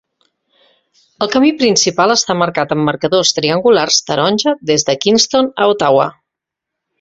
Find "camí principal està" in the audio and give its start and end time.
1.35-2.35